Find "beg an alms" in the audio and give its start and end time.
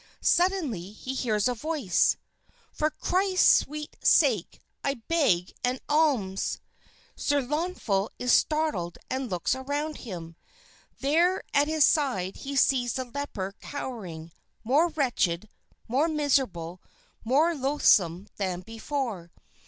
4.95-6.57